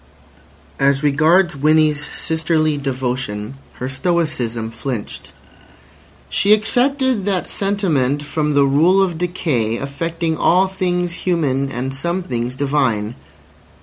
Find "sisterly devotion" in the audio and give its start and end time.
2.11-3.53